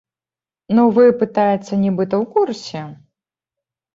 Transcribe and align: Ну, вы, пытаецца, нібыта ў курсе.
Ну, 0.77 0.83
вы, 0.95 1.05
пытаецца, 1.23 1.73
нібыта 1.83 2.15
ў 2.23 2.25
курсе. 2.37 2.81